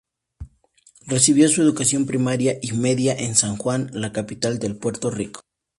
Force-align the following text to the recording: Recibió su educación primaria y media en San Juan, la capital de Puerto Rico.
Recibió 1.05 1.47
su 1.47 1.61
educación 1.61 2.07
primaria 2.07 2.57
y 2.59 2.71
media 2.71 3.13
en 3.13 3.35
San 3.35 3.55
Juan, 3.55 3.91
la 3.93 4.11
capital 4.11 4.57
de 4.57 4.73
Puerto 4.73 5.11
Rico. 5.11 5.41